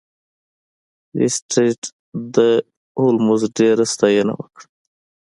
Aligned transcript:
لیسټرډ 1.17 1.79
د 2.35 2.37
هولمز 2.99 3.41
ډیره 3.57 3.85
ستاینه 3.93 4.33
وکړه. 4.39 4.65